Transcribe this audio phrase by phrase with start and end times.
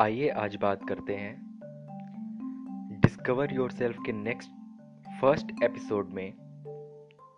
[0.00, 1.60] आइए आज बात करते हैं
[3.00, 4.50] डिस्कवर योर सेल्फ के नेक्स्ट
[5.20, 6.28] फ़र्स्ट एपिसोड में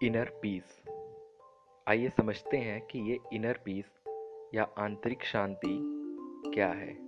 [0.02, 0.82] इनर पीस
[1.88, 3.84] आइए समझते हैं कि ये इनर पीस
[4.54, 5.78] या आंतरिक शांति
[6.54, 6.98] क्या है।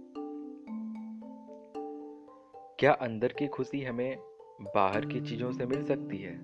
[2.78, 4.16] क्या अंदर की खुशी हमें
[4.60, 6.40] बाहर की चीज़ों से मिल सकती है?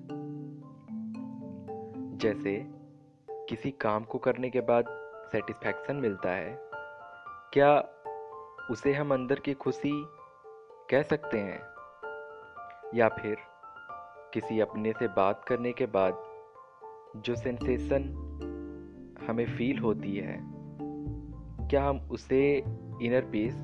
[2.19, 2.67] जैसे
[3.31, 4.85] किसी काम को करने के बाद
[5.33, 6.59] सेटिस्फैक्शन मिलता है,
[7.53, 7.94] क्या
[8.71, 9.93] उसे हम अंदर की खुशी
[10.91, 11.61] कह सकते हैं,
[12.95, 13.37] या फिर
[14.35, 16.15] किसी अपने से बात करने के बाद
[17.17, 18.03] जो सेंसेशन
[19.29, 20.39] हमें फील होती है,
[21.69, 22.57] क्या हम उसे
[23.03, 23.55] इनर पीस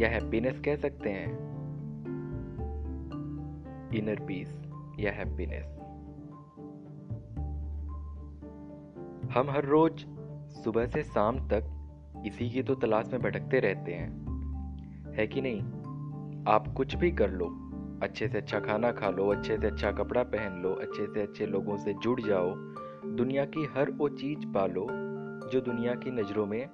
[0.00, 1.32] या हैप्पीनेस कह सकते हैं?
[3.94, 4.62] इनर पीस
[4.98, 5.66] या हैप्पीनेस
[9.36, 10.06] हम हर रोज
[10.64, 11.72] सुबह से शाम तक
[12.26, 14.26] इसी की तो तलाश में भटकते रहते हैं।
[15.18, 15.62] है कि नहीं?
[16.48, 17.46] आप कुछ भी कर लो,
[18.02, 21.46] अच्छे से अच्छा खाना खा लो, अच्छे से अच्छा कपड़ा पहन लो, अच्छे से अच्छे
[21.46, 22.54] लोगों से जुड़ जाओ,
[23.06, 24.86] दुनिया की हर वो चीज़ पालो,
[25.48, 26.68] जो दुनिया की नज़रों में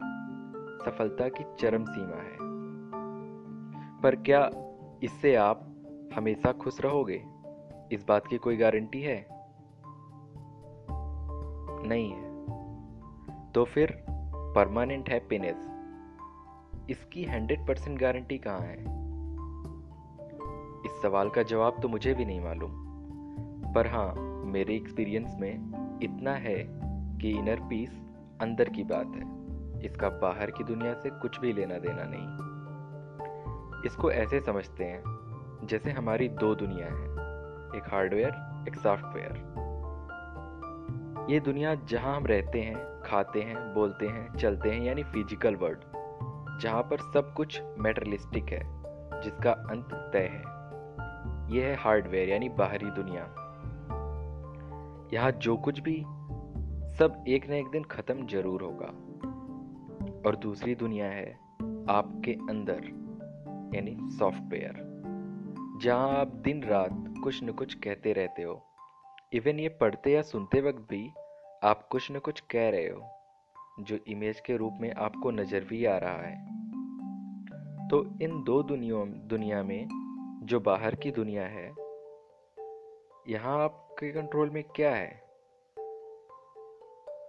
[0.85, 2.37] सफलता की चरम सीमा है।
[4.01, 4.51] पर क्या
[5.03, 5.69] इससे आप
[6.17, 7.25] हमेशा खुश रहोगे?
[7.93, 9.27] इस बात की कोई गारंटी है?
[11.87, 12.33] नहीं है।
[13.53, 14.05] तो फिर
[14.55, 15.57] परमानेंट हैप्पीनेस
[16.91, 18.77] इसकी हंड्रेड परसेंट गारंटी कहाँ है?
[20.85, 22.71] इस सवाल का जवाब तो मुझे भी नहीं मालूम।
[23.73, 24.15] पर हाँ
[24.45, 25.55] मेरे एक्सपीरियंस में
[26.03, 26.57] इतना है
[27.19, 27.91] कि इनर पीस
[28.41, 29.43] अंदर की बात है।
[29.85, 32.29] इसका बाहर की दुनिया से कुछ भी लेना देना नहीं।
[33.87, 35.03] इसको ऐसे समझते हैं,
[35.65, 37.13] जैसे हमारी दो दुनिया है,
[37.79, 39.53] एक हार्डवेयर एक सॉफ्टवेयर
[41.31, 46.61] ये दुनिया जहाँ हम रहते हैं खाते हैं, बोलते हैं, चलते हैं, यानी फ़िज़िकल वर्ल्ड
[46.61, 48.63] जहाँ पर सब कुछ मेटरलिस्टिक है,
[49.23, 50.51] जिसका अंत तय है।
[51.55, 53.23] यह है हार्डवेयर यानी बाहरी दुनिया।
[55.15, 55.97] यहाँ जो कुछ भी
[56.99, 58.87] सब एक न एक दिन खत्म ज़रूर होगा।
[60.27, 61.33] और दूसरी दुनिया है
[61.91, 62.85] आपके अंदर,
[63.75, 64.81] यानी सॉफ्टवेयर
[65.83, 68.63] जहाँ आप दिन रात कुछ न कुछ कहते रहते हो।
[69.33, 71.03] इवन ये पढ़ते या सुनते वक्त भी
[71.65, 73.03] आप कुछ न कुछ कह रहे हो,
[73.81, 76.47] जो इमेज के रूप में आपको नज़र भी आ रहा है।
[77.89, 79.89] तो इन दो दुनिया दुनिया में
[80.43, 81.67] जो बाहर की दुनिया है,
[83.29, 85.23] यहाँ आपके कंट्रोल में क्या है?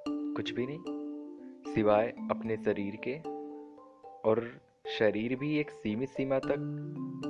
[0.09, 3.19] कुछ भी नहीं। सिवाय अपने शरीर के
[4.29, 6.55] और शरीर भी एक सीमित सीमा तक,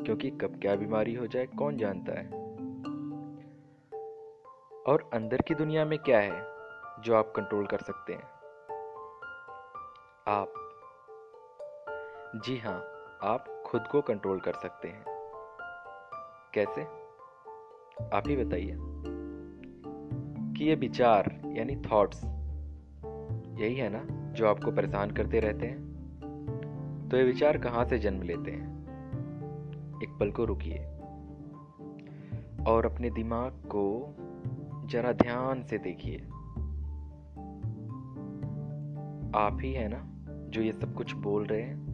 [0.06, 2.28] क्योंकि कब क्या बीमारी हो जाए, कौन जानता है?
[4.88, 6.53] और अंदर की दुनिया में क्या है?
[7.00, 8.24] जो आप कंट्रोल कर सकते हैं।
[10.28, 10.54] आप।
[12.46, 12.84] जी हाँ
[13.24, 15.06] आप खुद को कंट्रोल कर सकते हैं।
[16.54, 16.82] कैसे?
[18.14, 18.78] आप ही बताइए।
[20.58, 22.24] कि ये विचार, यानी थॉट्स
[23.62, 25.94] यही है ना, जो आपको परेशान करते रहते हैं?
[27.10, 28.84] तो ये विचार कहाँ से जन्म लेते हैं?
[30.04, 30.86] एक पल को रुकिए।
[32.70, 34.16] और अपने दिमाग को
[34.88, 36.28] जरा ध्यान से देखिए।
[39.36, 40.04] आप ही है ना,
[40.50, 41.94] जो ये सब कुछ बोल रहे हैं।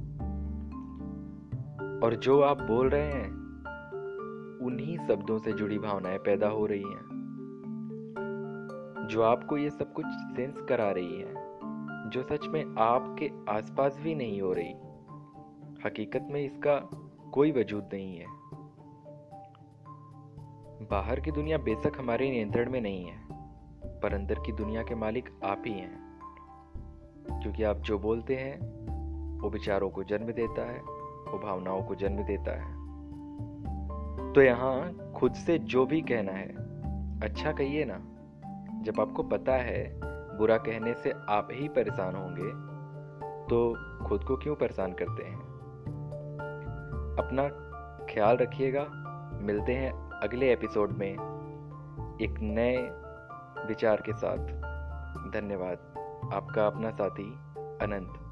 [2.03, 3.29] और जो आप बोल रहे हैं,
[4.65, 7.09] उन्हीं शब्दों से जुड़ी भावनाएँ पैदा हो रही हैं।
[9.09, 11.33] जो आपको ये सब कुछ सेंस करा रही हैं,
[12.13, 14.73] जो सच में आपके आसपास भी नहीं हो रही,
[15.85, 16.89] हकीकत में इसका
[17.31, 18.25] कोई वजूद नहीं है।
[20.91, 23.17] बाहर की दुनिया बेशक हमारे नियंत्रण में नहीं है,
[23.99, 26.08] पर अंदर की दुनिया के मालिक आप ही हैं।
[27.31, 28.57] क्योंकि आप जो बोलते हैं,
[29.39, 30.79] वो विचारों को जन्म देता है,
[31.31, 32.79] वो भावनाओं को जन्म देता है।
[34.33, 36.47] तो यहाँ खुद से जो भी कहना है
[37.21, 37.97] अच्छा कहिए ना।
[38.81, 39.99] जब आपको पता है
[40.37, 42.69] बुरा कहने से आप ही परेशान होंगे
[43.49, 43.75] तो
[44.07, 45.39] खुद को क्यों परेशान करते हैं?
[47.19, 47.47] अपना
[48.13, 48.87] ख्याल रखिएगा।
[49.41, 51.13] मिलते हैं अगले एपिसोड में
[52.21, 52.77] एक नए
[53.67, 54.37] विचार के साथ।
[55.31, 55.98] धन्यवाद।
[56.33, 57.31] आपका अपना साथी
[57.81, 58.29] अनंत।